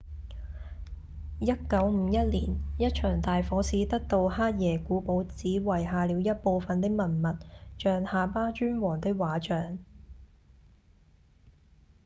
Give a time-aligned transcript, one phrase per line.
[1.41, 7.37] 1951年一場大火使得杜克耶古堡只遺下了一部份的文物
[7.77, 9.77] 像夏巴尊王的畫像